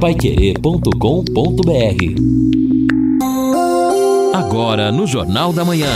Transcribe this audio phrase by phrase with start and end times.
[0.00, 0.94] paiquerê.com.br
[4.32, 5.90] Agora no Jornal da Manhã.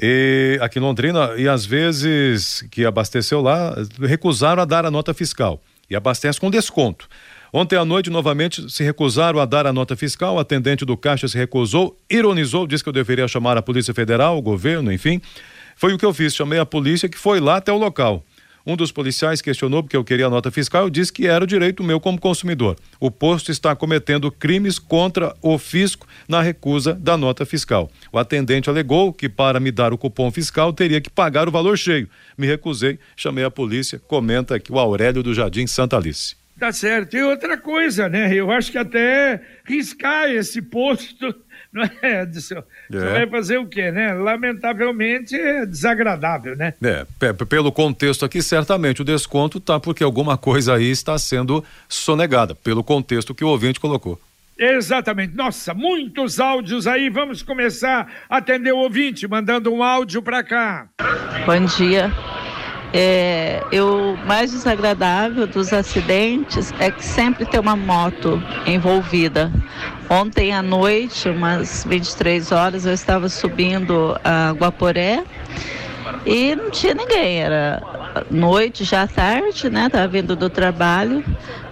[0.00, 5.12] e, aqui em Londrina e às vezes que abasteceu lá, recusaram a dar a nota
[5.12, 5.60] fiscal
[5.90, 7.08] e abastece com desconto.
[7.52, 10.36] Ontem à noite, novamente, se recusaram a dar a nota fiscal.
[10.36, 14.36] O atendente do caixa se recusou, ironizou, disse que eu deveria chamar a Polícia Federal,
[14.36, 15.20] o governo, enfim.
[15.74, 18.22] Foi o que eu fiz, chamei a polícia que foi lá até o local.
[18.68, 20.82] Um dos policiais questionou porque eu queria a nota fiscal.
[20.82, 22.76] Eu disse que era o direito meu como consumidor.
[23.00, 27.90] O posto está cometendo crimes contra o fisco na recusa da nota fiscal.
[28.12, 31.78] O atendente alegou que para me dar o cupom fiscal teria que pagar o valor
[31.78, 32.10] cheio.
[32.36, 33.98] Me recusei, chamei a polícia.
[34.06, 36.36] Comenta aqui o Aurélio do Jardim Santa Alice.
[36.58, 37.16] Tá certo.
[37.16, 38.34] E outra coisa, né?
[38.34, 41.34] Eu acho que até riscar esse posto,
[41.72, 42.62] não é, Edson?
[42.90, 43.12] Você é.
[43.12, 44.12] vai fazer o quê, né?
[44.14, 46.74] Lamentavelmente é desagradável, né?
[46.82, 52.54] É, pelo contexto aqui, certamente o desconto tá porque alguma coisa aí está sendo sonegada,
[52.54, 54.20] pelo contexto que o ouvinte colocou.
[54.58, 55.36] Exatamente.
[55.36, 57.08] Nossa, muitos áudios aí.
[57.08, 60.88] Vamos começar a atender o ouvinte, mandando um áudio para cá.
[61.46, 62.12] Bom dia.
[62.92, 69.52] É, eu mais desagradável dos acidentes é que sempre tem uma moto envolvida.
[70.08, 75.22] Ontem à noite, umas 23 horas, eu estava subindo a Guaporé
[76.24, 77.42] e não tinha ninguém.
[77.42, 77.82] Era
[78.30, 79.90] noite, já tarde, né?
[79.90, 81.22] Tava vindo do trabalho.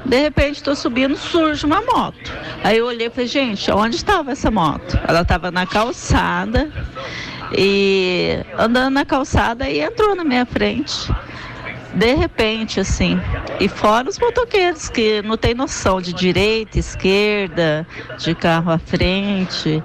[0.04, 2.32] De repente estou subindo, surge uma moto.
[2.62, 4.98] Aí eu olhei e falei, gente, onde estava essa moto?
[5.08, 6.70] Ela estava na calçada
[7.52, 11.12] e andando na calçada e entrou na minha frente.
[11.94, 13.18] De repente, assim.
[13.58, 17.86] E fora os motoqueiros que não tem noção de direita, esquerda,
[18.18, 19.82] de carro à frente,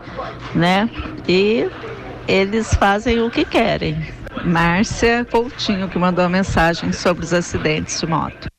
[0.54, 0.90] né?
[1.28, 1.69] E
[2.28, 3.98] eles fazem o que querem.
[4.44, 8.50] Márcia Coutinho que mandou a mensagem sobre os acidentes de moto.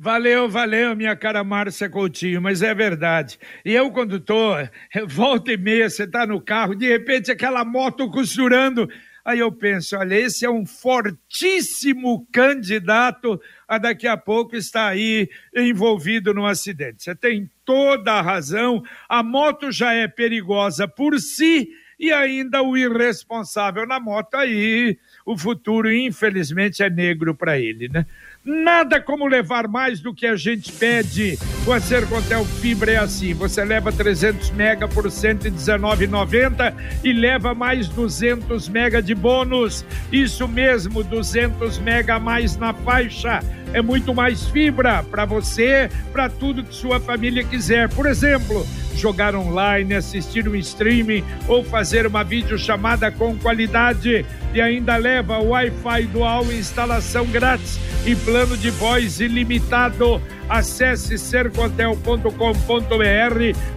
[0.00, 3.36] Valeu, valeu, minha cara Márcia Coutinho, mas é verdade.
[3.64, 4.52] E eu, quando tô,
[5.08, 8.88] volta e meia, você tá no carro, de repente aquela moto costurando
[9.28, 15.28] Aí eu penso, olha, esse é um fortíssimo candidato a daqui a pouco estar aí
[15.54, 17.02] envolvido no acidente.
[17.02, 18.82] Você tem toda a razão.
[19.06, 21.68] A moto já é perigosa por si
[22.00, 24.96] e ainda o irresponsável na moto aí,
[25.26, 28.06] o futuro infelizmente é negro para ele, né?
[28.48, 31.38] Nada como levar mais do que a gente pede.
[31.66, 36.74] Com a Sercontel Fibra é assim: você leva 300 mega por 119,90
[37.04, 39.84] e leva mais 200 mega de bônus.
[40.10, 43.42] Isso mesmo, 200 mega a mais na faixa.
[43.72, 47.88] É muito mais fibra para você, para tudo que sua família quiser.
[47.88, 54.96] Por exemplo, jogar online, assistir um streaming ou fazer uma videochamada com qualidade e ainda
[54.96, 60.20] leva Wi-Fi dual, instalação grátis e plano de voz ilimitado.
[60.48, 62.32] Acesse sercontel.com.br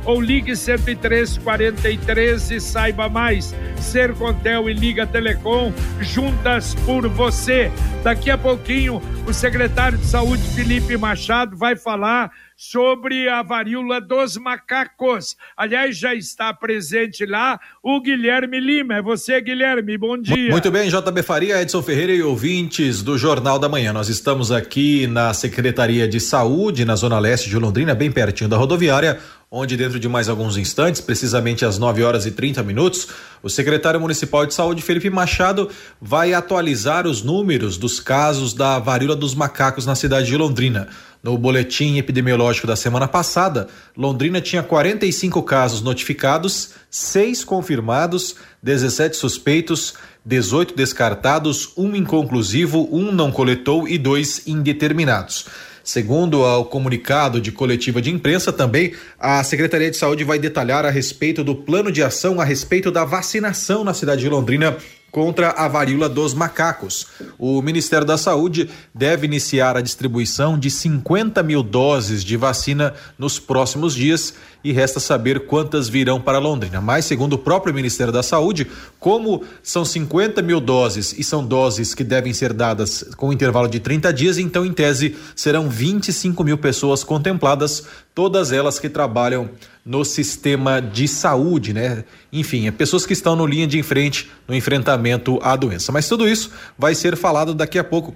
[0.05, 3.53] ou ligue 10343 e saiba mais.
[3.77, 7.71] Sercontel e Liga Telecom juntas por você.
[8.03, 12.31] Daqui a pouquinho o secretário de Saúde Felipe Machado vai falar
[12.63, 15.35] sobre a varíola dos macacos.
[15.57, 18.97] Aliás, já está presente lá o Guilherme Lima.
[18.97, 20.51] É você, Guilherme, bom dia.
[20.51, 23.91] Muito bem, JB Faria, Edson Ferreira e ouvintes do Jornal da Manhã.
[23.91, 28.57] Nós estamos aqui na Secretaria de Saúde, na Zona Leste de Londrina, bem pertinho da
[28.57, 29.19] rodoviária
[29.53, 33.09] onde dentro de mais alguns instantes, precisamente às 9 horas e 30 minutos,
[33.43, 35.69] o secretário municipal de saúde, Felipe Machado,
[36.01, 40.87] vai atualizar os números dos casos da varíola dos macacos na cidade de Londrina.
[41.21, 49.95] No boletim epidemiológico da semana passada, Londrina tinha 45 casos notificados, 6 confirmados, 17 suspeitos,
[50.25, 55.45] 18 descartados, um inconclusivo, um não coletou e dois indeterminados.
[55.91, 60.89] Segundo o comunicado de coletiva de imprensa, também a Secretaria de Saúde vai detalhar a
[60.89, 64.77] respeito do plano de ação a respeito da vacinação na cidade de Londrina
[65.11, 67.07] contra a varíola dos macacos.
[67.37, 73.37] O Ministério da Saúde deve iniciar a distribuição de 50 mil doses de vacina nos
[73.37, 76.79] próximos dias e resta saber quantas virão para Londrina.
[76.79, 78.67] Mas, segundo o próprio Ministério da Saúde,
[78.99, 83.79] como são 50 mil doses e são doses que devem ser dadas com intervalo de
[83.79, 89.49] 30 dias, então, em tese, serão 25 mil pessoas contempladas, todas elas que trabalham
[89.85, 92.03] no sistema de saúde, né?
[92.31, 95.91] Enfim, é pessoas que estão no linha de frente no enfrentamento à doença.
[95.91, 98.13] Mas tudo isso vai ser falado daqui a pouco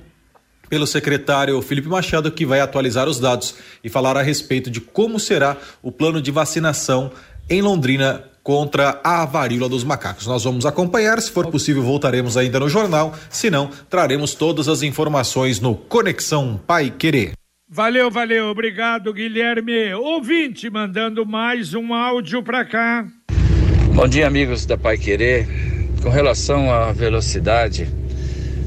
[0.70, 5.20] pelo secretário Felipe Machado, que vai atualizar os dados e falar a respeito de como
[5.20, 7.12] será o plano de vacinação
[7.50, 10.28] em Londrina contra a varíola dos macacos.
[10.28, 14.84] Nós vamos acompanhar, se for possível, voltaremos ainda no jornal, se não, traremos todas as
[14.84, 17.32] informações no Conexão Pai Querer.
[17.68, 19.92] Valeu, valeu, obrigado, Guilherme.
[19.96, 23.08] Ouvinte mandando mais um áudio para cá.
[23.96, 25.48] Bom dia, amigos da Pai Querer.
[26.04, 27.90] Com relação à velocidade,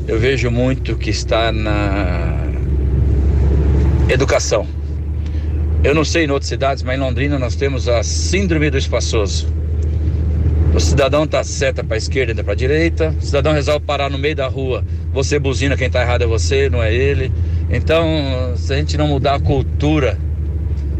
[0.08, 2.42] eu vejo muito que está na
[4.08, 4.66] educação.
[5.84, 9.52] Eu não sei em outras cidades, mas em Londrina nós temos a síndrome do espaçoso.
[10.74, 13.14] O cidadão tá seta para esquerda, entra para direita.
[13.20, 14.82] O cidadão resolve parar no meio da rua.
[15.12, 17.30] Você buzina, quem está errado é você, não é ele.
[17.70, 20.18] Então, se a gente não mudar a cultura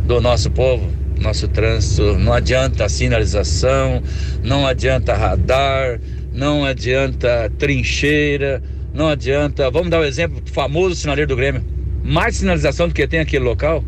[0.05, 0.87] do nosso povo,
[1.19, 4.03] nosso trânsito, não adianta sinalização,
[4.43, 5.99] não adianta radar,
[6.33, 9.71] não adianta trincheira, não adianta.
[9.71, 11.65] Vamos dar o um exemplo famoso sinaleiro do Grêmio.
[12.03, 13.85] Mais sinalização do que tem aquele local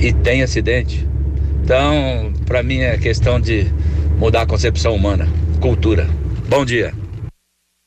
[0.00, 1.06] e tem acidente.
[1.62, 3.66] Então, para mim é questão de
[4.18, 5.28] mudar a concepção humana,
[5.60, 6.08] cultura.
[6.48, 7.01] Bom dia.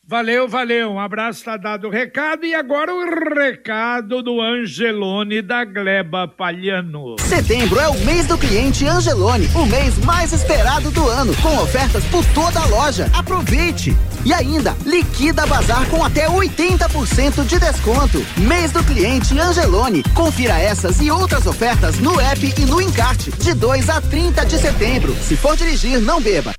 [0.08, 0.92] Valeu, valeu.
[0.92, 2.46] Um abraço, tá dado o recado.
[2.46, 7.16] E agora o recado do Angelone da Gleba Palhano.
[7.20, 12.04] Setembro é o mês do cliente Angelone, o mês mais esperado do ano, com ofertas
[12.06, 13.10] por toda a loja.
[13.14, 13.98] Aproveite!
[14.24, 18.24] E ainda, liquida bazar com até 80% de desconto.
[18.38, 20.04] Mês do cliente Angelone.
[20.14, 24.58] Confira essas e outras ofertas no app e no encarte, de 2 a 30 de
[24.60, 25.16] setembro.
[25.16, 26.54] Se for dirigir, não beba.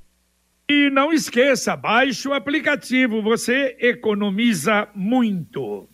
[0.69, 5.87] E não esqueça, baixe o aplicativo, você economiza muito.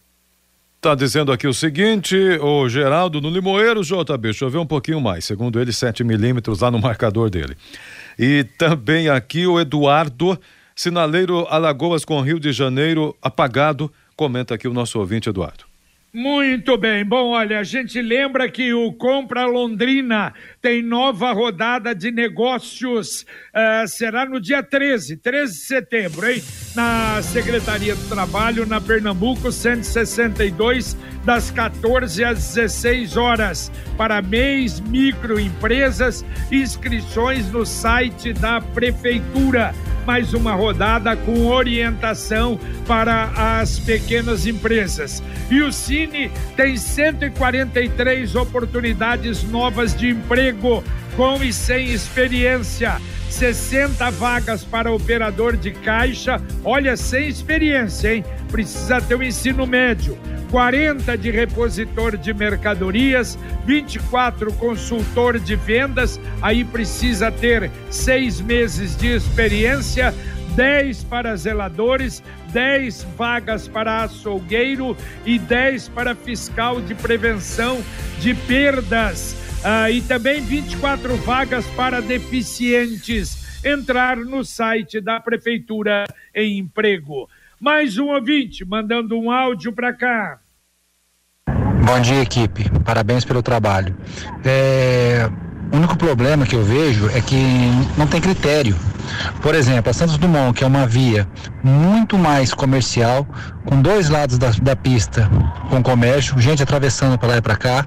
[0.81, 5.61] Tá dizendo aqui o seguinte, o Geraldo no Limoeiro, JB, choveu um pouquinho mais, segundo
[5.61, 7.55] ele, 7 milímetros lá no marcador dele.
[8.17, 10.37] E também aqui o Eduardo,
[10.75, 15.72] sinaleiro Alagoas com Rio de Janeiro apagado, comenta aqui o nosso ouvinte Eduardo.
[16.15, 17.03] Muito bem.
[17.03, 23.25] Bom, olha, a gente lembra que o Compra Londrina tem nova rodada de negócios.
[23.51, 26.39] Uh, será no dia 13, 13 de setembro, hein?
[26.75, 33.71] Na Secretaria do Trabalho, na Pernambuco, 162, das 14 às 16 horas.
[33.97, 39.73] Para MEIs, microempresas, inscrições no site da Prefeitura
[40.05, 45.23] mais uma rodada com orientação para as pequenas empresas.
[45.49, 50.83] E o Cine tem 143 oportunidades novas de emprego
[51.15, 52.99] com e sem experiência.
[53.29, 58.23] 60 vagas para operador de caixa, olha, sem experiência, hein?
[58.51, 60.17] Precisa ter o um ensino médio.
[60.51, 69.07] 40 de repositor de mercadorias, 24 consultor de vendas, aí precisa ter seis meses de
[69.07, 70.13] experiência,
[70.55, 77.81] 10 para zeladores, 10 vagas para açougueiro e 10 para fiscal de prevenção
[78.19, 79.42] de perdas.
[79.65, 83.63] Ah, e também 24 vagas para deficientes.
[83.63, 86.03] Entrar no site da Prefeitura
[86.35, 87.29] em Emprego.
[87.61, 90.39] Mais um ouvinte mandando um áudio para cá.
[91.85, 92.69] Bom dia, equipe.
[92.83, 93.95] Parabéns pelo trabalho.
[94.43, 95.29] É,
[95.71, 97.37] o único problema que eu vejo é que
[97.97, 98.75] não tem critério.
[99.41, 101.25] Por exemplo, a Santos Dumont, que é uma via
[101.63, 103.25] muito mais comercial,
[103.65, 105.29] com dois lados da, da pista
[105.69, 107.85] com comércio, gente atravessando para lá e para cá.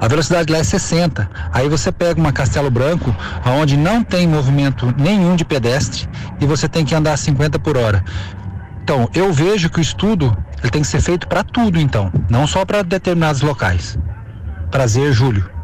[0.00, 1.28] A velocidade lá é 60.
[1.52, 6.08] Aí você pega uma Castelo Branco, onde não tem movimento nenhum de pedestre
[6.40, 8.04] e você tem que andar a 50 por hora.
[8.82, 12.46] Então, eu vejo que o estudo ele tem que ser feito para tudo, então, não
[12.46, 13.98] só para determinados locais.
[14.70, 15.58] Prazer, Júlio.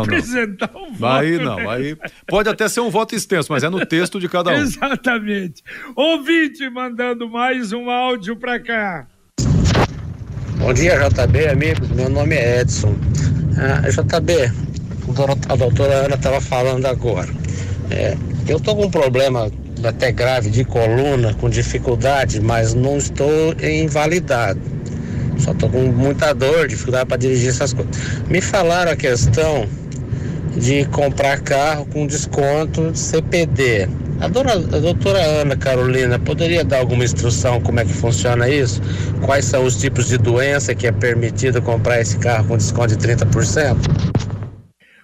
[0.00, 0.84] apresentar não.
[0.84, 1.20] um voto.
[1.20, 1.68] Aí não, né?
[1.68, 1.96] aí
[2.26, 4.54] pode até ser um voto extenso, mas é no texto de cada um.
[4.54, 5.62] Exatamente.
[5.96, 9.06] Ouvinte mandando mais um áudio para cá.
[10.58, 11.90] Bom dia, JB, amigos.
[11.90, 12.94] Meu nome é Edson.
[13.58, 14.32] Ah, JB,
[15.48, 17.28] a doutora Ana estava falando agora.
[17.90, 18.16] É,
[18.48, 19.50] eu estou com um problema
[19.84, 24.60] até grave de coluna, com dificuldade, mas não estou invalidado
[25.38, 27.92] só tô com muita dor, dificuldade para dirigir essas coisas.
[28.28, 29.66] Me falaram a questão
[30.56, 33.88] de comprar carro com desconto de CPD.
[34.20, 38.80] A, dona, a doutora Ana Carolina poderia dar alguma instrução como é que funciona isso?
[39.22, 43.08] Quais são os tipos de doença que é permitido comprar esse carro com desconto de
[43.08, 44.31] 30%?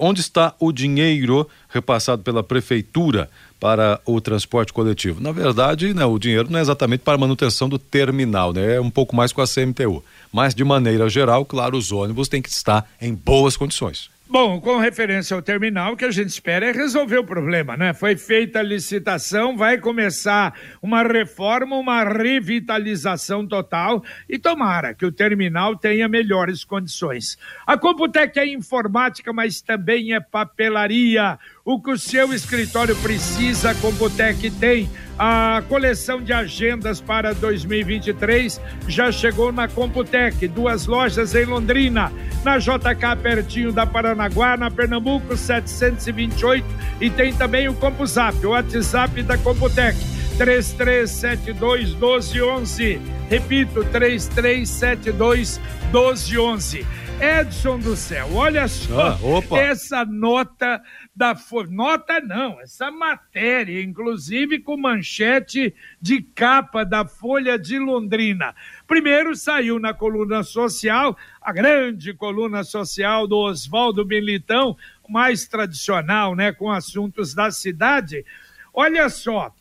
[0.00, 3.30] onde está o dinheiro repassado pela prefeitura
[3.60, 5.20] para o transporte coletivo?
[5.20, 8.80] Na verdade, né, o dinheiro não é exatamente para a manutenção do terminal, né, é
[8.80, 12.48] um pouco mais com a CMTU, mas de maneira geral, claro, os ônibus têm que
[12.48, 14.10] estar em boas condições.
[14.30, 17.94] Bom, com referência ao terminal, o que a gente espera é resolver o problema, né?
[17.94, 25.10] Foi feita a licitação, vai começar uma reforma, uma revitalização total e tomara que o
[25.10, 27.38] terminal tenha melhores condições.
[27.66, 31.38] A Computec é informática, mas também é papelaria.
[31.64, 34.90] O que o seu escritório precisa, a Computec tem.
[35.18, 42.12] A coleção de agendas para 2023 já chegou na Computec, duas lojas em Londrina,
[42.44, 46.64] na JK pertinho da Paranaguá, na Pernambuco 728
[47.00, 49.98] e tem também o CompuZap, o WhatsApp da Computec
[50.38, 53.00] 3372 1211.
[53.28, 55.60] Repito, 3372
[55.92, 56.86] 1211.
[57.20, 60.80] Edson do céu, olha só Ah, essa nota
[61.18, 61.36] da.
[61.68, 68.54] Nota não, essa matéria, inclusive com manchete de capa da Folha de Londrina.
[68.86, 74.76] Primeiro saiu na coluna social, a grande coluna social do Oswaldo Militão,
[75.08, 78.24] mais tradicional, né, com assuntos da cidade.
[78.72, 79.52] Olha só,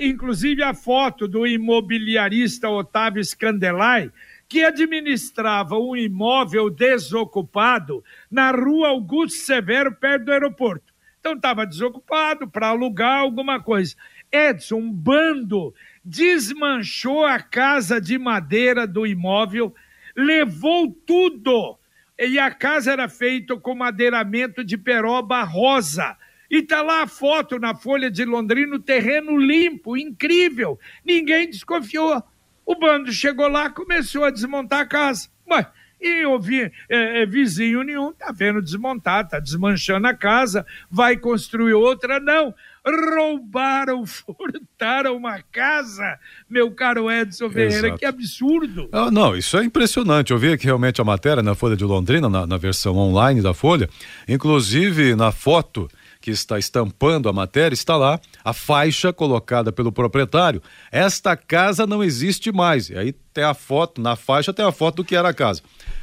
[0.00, 4.12] inclusive a foto do imobiliarista Otávio Scandelai,
[4.48, 10.91] que administrava um imóvel desocupado na rua Augusto Severo, perto do aeroporto.
[11.22, 13.94] Então estava desocupado para alugar alguma coisa.
[14.32, 15.72] Edson, um bando
[16.04, 19.72] desmanchou a casa de madeira do imóvel,
[20.16, 21.78] levou tudo.
[22.18, 26.16] E a casa era feita com madeiramento de peroba rosa.
[26.50, 30.76] E tá lá a foto na Folha de Londrina, terreno limpo, incrível.
[31.04, 32.20] Ninguém desconfiou.
[32.66, 35.28] O bando chegou lá, começou a desmontar a casa.
[35.48, 35.64] Ué,
[36.02, 41.16] e eu vi, é, é, vizinho nenhum tá vendo desmontar, tá desmanchando a casa, vai
[41.16, 42.52] construir outra, não.
[42.84, 46.18] Roubaram, furtaram uma casa,
[46.50, 47.98] meu caro Edson Ferreira, Exato.
[48.00, 48.88] que absurdo.
[48.90, 50.32] Ah, não, isso é impressionante.
[50.32, 53.54] Eu vi aqui realmente a matéria na Folha de Londrina, na, na versão online da
[53.54, 53.88] Folha.
[54.26, 55.88] Inclusive, na foto
[56.22, 60.62] que está estampando a matéria, está lá a faixa colocada pelo proprietário.
[60.90, 62.88] Esta casa não existe mais.
[62.88, 65.62] E aí tem a foto, na faixa tem a foto do que era a casa.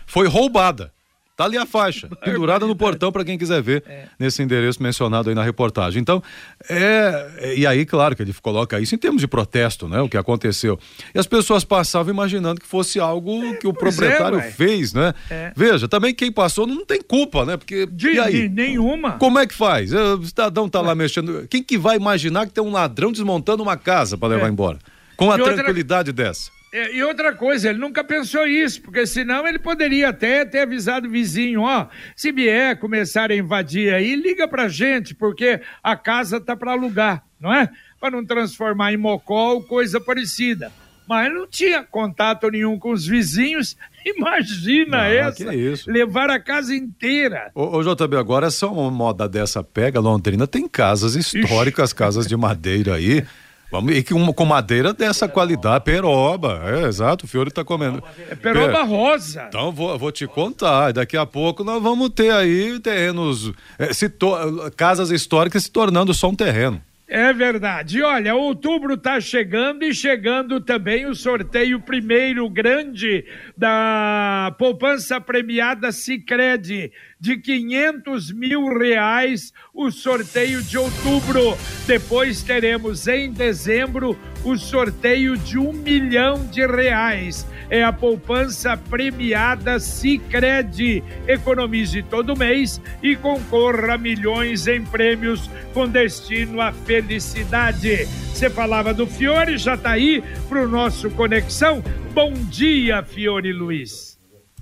[0.10, 0.92] Foi roubada.
[1.38, 3.82] Tá ali a faixa, pendurada no portão para quem quiser ver
[4.20, 6.02] nesse endereço mencionado aí na reportagem.
[6.02, 6.22] Então,
[6.70, 10.02] é, é- e aí, claro que ele coloca isso em termos de protesto, né?
[10.02, 10.78] O que aconteceu.
[11.16, 15.14] E as pessoas passavam imaginando que fosse algo que o é, proprietário fez, né?
[15.32, 15.54] É.
[15.56, 17.56] Veja, também quem passou não tem culpa, né?
[17.56, 18.34] Porque De, e aí?
[18.34, 19.14] de nenhuma.
[19.14, 19.94] Como é que faz?
[19.94, 21.48] O cidadão tá lá mexendo.
[21.50, 24.50] Quem que vai imaginar que tem um ladrão desmontando uma casa para levar É.
[24.50, 24.78] embora?
[25.16, 26.52] Com a outra- tranquilidade dessa.
[26.72, 31.08] É, e outra coisa, ele nunca pensou isso, porque senão ele poderia até ter avisado
[31.08, 36.40] o vizinho, ó, se vier começar a invadir aí, liga pra gente, porque a casa
[36.40, 37.70] tá para alugar, não é?
[38.00, 40.72] Para não transformar em mocó ou coisa parecida.
[41.08, 43.76] Mas não tinha contato nenhum com os vizinhos.
[44.06, 45.44] Imagina Ah, essa,
[45.88, 47.50] levar a casa inteira.
[47.56, 52.28] Ô, ô JB, agora é só uma moda dessa pega, Londrina tem casas históricas, casas
[52.28, 53.26] de madeira aí.
[53.72, 56.62] Vamos, e que uma, com madeira dessa qualidade, peroba.
[56.66, 58.04] É, exato, o Fiore tá comendo.
[58.30, 58.84] É peroba É.
[58.84, 59.46] rosa.
[59.48, 63.52] Então vou, vou te contar, daqui a pouco nós vamos ter aí terrenos,
[63.94, 66.82] se to- casas históricas se tornando só um terreno.
[67.12, 68.04] É verdade.
[68.04, 73.26] Olha, outubro está chegando e chegando também o sorteio primeiro grande
[73.58, 81.58] da poupança premiada Sicredi de 500 mil reais o sorteio de outubro.
[81.86, 87.46] Depois teremos em dezembro o sorteio de um milhão de reais.
[87.70, 91.04] É a poupança premiada Sicredi.
[91.28, 98.06] Economize todo mês e concorra a milhões em prêmios com destino à felicidade.
[98.34, 101.84] Você falava do Fiore, já tá aí pro nosso Conexão.
[102.14, 104.19] Bom dia, Fiore Luiz.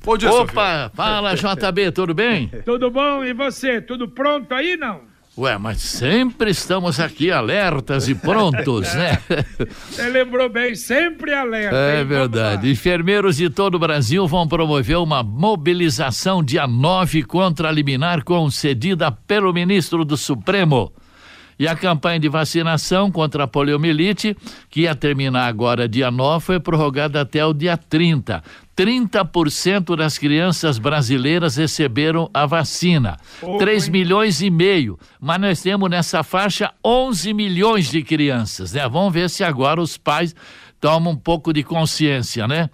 [0.08, 2.50] Bom dia, Opa, fala JB, tudo bem?
[2.64, 3.26] Tudo bom?
[3.26, 3.82] E você?
[3.82, 5.02] Tudo pronto aí, não?
[5.38, 9.22] Ué, mas sempre estamos aqui alertas e prontos, né?
[9.92, 11.76] Você lembrou bem, sempre alerta.
[11.76, 12.72] É verdade.
[12.72, 19.12] Enfermeiros de todo o Brasil vão promover uma mobilização dia 9 contra a liminar concedida
[19.12, 20.92] pelo ministro do Supremo.
[21.60, 24.38] E a campanha de vacinação contra a poliomielite,
[24.70, 28.44] que ia terminar agora dia 9, foi prorrogada até o dia 30.
[28.78, 33.18] 30% das crianças brasileiras receberam a vacina.
[33.42, 35.00] Oh, 3 milhões e meio.
[35.20, 38.88] Mas nós temos nessa faixa 11 milhões de crianças, né?
[38.88, 40.36] Vamos ver se agora os pais
[40.80, 42.70] tomam um pouco de consciência, né?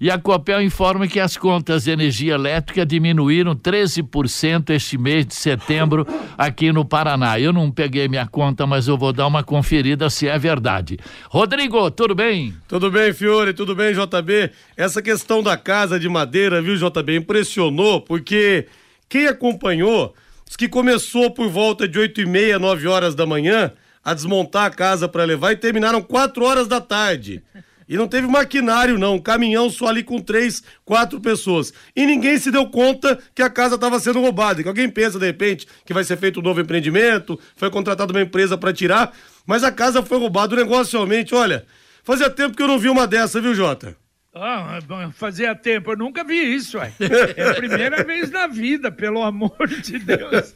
[0.00, 5.34] E a Copel informa que as contas de energia elétrica diminuíram 13% este mês de
[5.34, 6.06] setembro
[6.38, 7.38] aqui no Paraná.
[7.38, 10.98] Eu não peguei minha conta, mas eu vou dar uma conferida se é verdade.
[11.28, 12.54] Rodrigo, tudo bem?
[12.66, 14.50] Tudo bem, Fiore, tudo bem, JB?
[14.74, 18.68] Essa questão da casa de madeira, viu, JB, impressionou, porque
[19.06, 20.14] quem acompanhou,
[20.46, 23.70] diz que começou por volta de 8 e meia, 9 horas da manhã,
[24.02, 27.42] a desmontar a casa para levar e terminaram 4 horas da tarde.
[27.90, 29.16] E não teve maquinário, não.
[29.16, 31.74] Um caminhão só ali com três, quatro pessoas.
[31.96, 34.62] E ninguém se deu conta que a casa estava sendo roubada.
[34.62, 38.22] Que alguém pensa, de repente, que vai ser feito um novo empreendimento, foi contratada uma
[38.22, 39.12] empresa para tirar,
[39.44, 40.54] mas a casa foi roubada.
[40.54, 41.66] O negócio realmente, olha,
[42.04, 43.96] fazia tempo que eu não vi uma dessa, viu, Jota?
[44.32, 44.78] Ah,
[45.12, 46.92] fazia tempo, eu nunca vi isso, ué.
[47.36, 50.54] É a primeira vez na vida, pelo amor de Deus.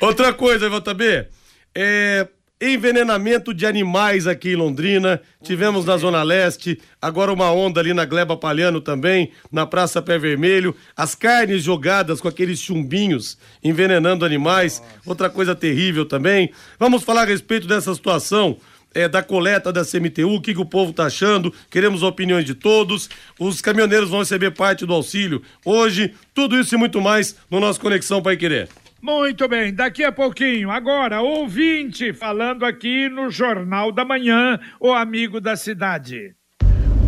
[0.00, 1.26] Outra coisa, JB,
[1.74, 2.26] é,
[2.60, 5.20] envenenamento de animais aqui em Londrina.
[5.42, 10.18] Tivemos na Zona Leste, agora uma onda ali na Gleba Palhano também, na Praça Pé
[10.18, 10.74] Vermelho.
[10.96, 14.82] As carnes jogadas com aqueles chumbinhos envenenando animais.
[15.04, 16.50] Outra coisa terrível também.
[16.78, 18.56] Vamos falar a respeito dessa situação.
[18.94, 22.54] É, da coleta da CMTU, o que, que o povo está achando, queremos opiniões de
[22.54, 23.10] todos.
[23.38, 27.78] Os caminhoneiros vão receber parte do auxílio hoje, tudo isso e muito mais no nosso
[27.78, 28.70] Conexão Pai Querer.
[29.06, 35.40] Muito bem, daqui a pouquinho, agora, ouvinte falando aqui no Jornal da Manhã, o amigo
[35.40, 36.34] da cidade.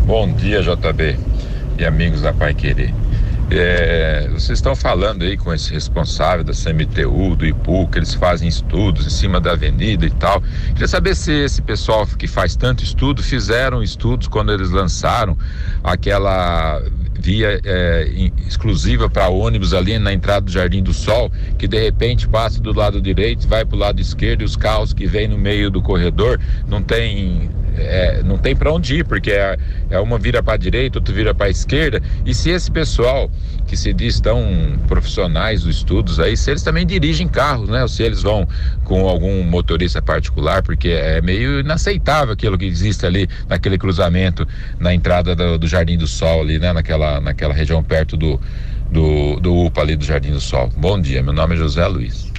[0.05, 1.19] Bom dia, JB
[1.77, 2.93] e amigos da Pai Querer.
[3.51, 8.47] É, vocês estão falando aí com esse responsável da CMTU, do IPU, que eles fazem
[8.47, 10.41] estudos em cima da avenida e tal.
[10.69, 15.37] Queria saber se esse pessoal que faz tanto estudo fizeram estudos quando eles lançaram
[15.83, 16.81] aquela
[17.19, 18.07] via é,
[18.47, 22.73] exclusiva para ônibus ali na entrada do Jardim do Sol, que de repente passa do
[22.73, 25.81] lado direito, vai para o lado esquerdo e os carros que vêm no meio do
[25.81, 29.57] corredor não tem é, não tem para onde ir, porque é,
[29.89, 32.01] é uma vira para a direita, outra vira para a esquerda.
[32.25, 33.29] E se esse pessoal
[33.69, 34.43] que se diz tão
[34.87, 37.83] profissionais dos estudos aí, se eles também dirigem carros, né?
[37.83, 38.47] Ou se eles vão
[38.83, 44.47] com algum motorista particular, porque é meio inaceitável aquilo que existe ali naquele cruzamento
[44.79, 46.73] na entrada do, do Jardim do Sol ali, né?
[46.73, 48.41] Naquela, naquela região perto do,
[48.91, 50.69] do, do UPA ali do Jardim do Sol.
[50.75, 52.29] Bom dia, meu nome é José Luiz.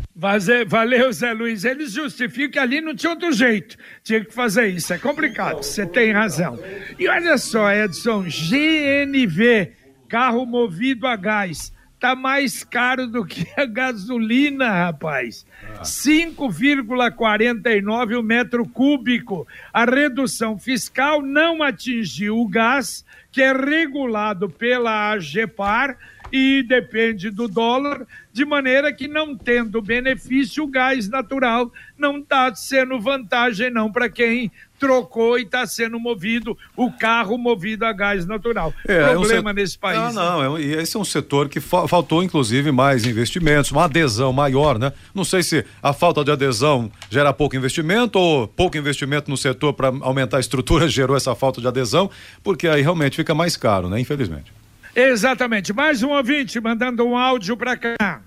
[0.67, 1.65] Valeu, Zé Luiz.
[1.65, 3.75] Eles justificam que ali não tinha outro jeito.
[4.05, 4.93] Tinha que fazer isso.
[4.93, 5.63] É complicado.
[5.63, 6.59] Você tem razão.
[6.99, 9.73] E olha só, Edson, GNV,
[10.11, 11.73] carro movido a gás.
[12.01, 15.47] Tá mais caro do que a gasolina, rapaz.
[15.83, 19.47] 5,49 o metro cúbico.
[19.73, 25.97] A redução fiscal não atingiu o gás, que é regulado pela AGEPAR
[26.33, 32.55] e depende do dólar, de maneira que não tendo benefício, o gás natural não está
[32.55, 38.25] sendo vantagem não para quem trocou e está sendo movido o carro movido a gás
[38.25, 38.73] natural.
[38.89, 40.15] É, Problema é um nesse país.
[40.15, 44.33] Não, não, é, esse é um setor que fa faltou inclusive mais investimentos, uma adesão
[44.33, 44.93] maior, né?
[45.15, 49.75] Não sei se a falta de adesão gera pouco investimento ou pouco investimento no setor
[49.75, 52.11] para aumentar a estrutura gerou essa falta de adesão,
[52.43, 54.01] porque aí realmente fica mais caro, né?
[54.01, 54.60] Infelizmente.
[54.95, 55.73] Exatamente.
[55.73, 58.23] Mais um ouvinte mandando um áudio para cá.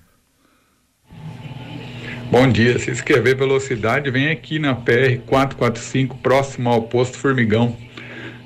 [2.30, 2.78] Bom dia.
[2.78, 7.76] Se inscrever velocidade, vem aqui na PR 445, próximo ao posto Formigão.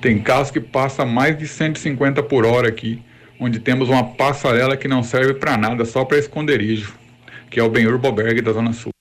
[0.01, 3.03] Tem carros que passam mais de 150 por hora aqui,
[3.41, 6.95] onde temos uma passarela que não serve para nada, só para esconderijo,
[7.51, 8.93] que é o Benhur Boberg da Zona Sul.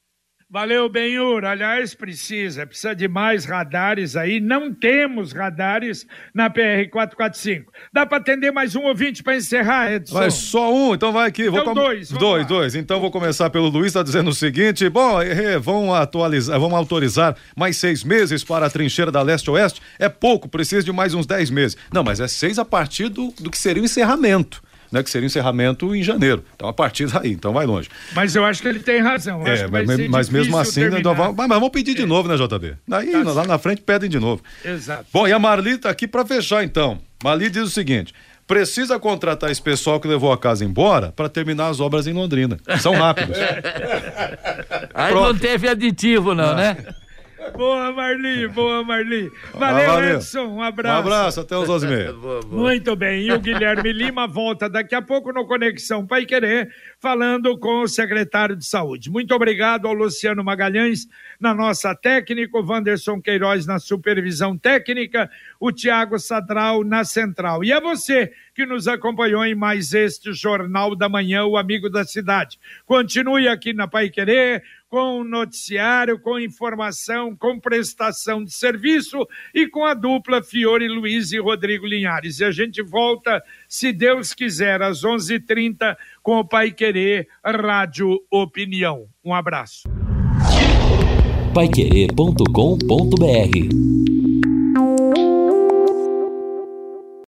[0.49, 1.43] Valeu, Benhur.
[1.43, 4.39] Aliás, precisa, precisa de mais radares aí.
[4.39, 7.69] Não temos radares na PR 445.
[7.91, 10.13] Dá para atender mais um ouvinte para encerrar, Edson?
[10.13, 11.47] Vai só um, então vai aqui.
[11.47, 11.73] Então com...
[11.73, 12.10] dois.
[12.12, 12.47] Dois, lá.
[12.47, 12.75] dois.
[12.75, 15.17] Então vou começar pelo Luiz, está dizendo o seguinte: bom,
[15.62, 19.81] vão atualizar, vão autorizar mais seis meses para a trincheira da leste-oeste.
[19.99, 21.75] É pouco, precisa de mais uns dez meses.
[21.91, 25.26] Não, mas é seis a partir do, do que seria o encerramento né, que seria
[25.26, 26.43] o encerramento em janeiro.
[26.56, 27.89] Então, a partir daí, então vai longe.
[28.13, 29.45] Mas eu acho que ele tem razão.
[29.45, 32.06] é, mas, mas mesmo assim, né, então, mas, mas vamos pedir de é.
[32.06, 32.76] novo, né, JB?
[32.88, 34.41] Daí, tá lá na frente, pedem de novo.
[34.63, 35.06] Exato.
[35.12, 37.00] Bom, e a Marli está aqui para fechar, então.
[37.23, 38.13] Marli diz o seguinte:
[38.47, 42.58] precisa contratar esse pessoal que levou a casa embora para terminar as obras em Londrina.
[42.80, 43.38] São rápidos.
[44.93, 46.78] Aí não teve aditivo, não, né?
[47.55, 49.31] Boa, Marli, boa, Marli.
[49.53, 50.15] Valeu, Ah, valeu.
[50.15, 50.95] Edson, um abraço.
[50.95, 52.13] Um abraço, até os 11 e meia.
[52.49, 57.57] Muito bem, e o Guilherme Lima volta daqui a pouco no Conexão Pai Querer, falando
[57.57, 59.10] com o secretário de Saúde.
[59.10, 61.07] Muito obrigado ao Luciano Magalhães
[61.39, 65.29] na nossa técnica, o Wanderson Queiroz na supervisão técnica,
[65.60, 67.63] o Tiago Sadral na central.
[67.63, 72.03] E a você que nos acompanhou em mais este Jornal da Manhã, o Amigo da
[72.03, 72.57] Cidade.
[72.88, 79.86] Continue aqui na Pai Querer, com noticiário, com informação, com prestação de serviço e com
[79.86, 82.39] a dupla Fiore Luiz e Rodrigo Linhares.
[82.39, 87.28] E a gente volta, se Deus quiser, às 11:30 h 30 com o Pai Querer
[87.43, 89.08] Rádio Opinião.
[89.23, 89.89] Um abraço.
[91.54, 94.16] Paiquerê.com.br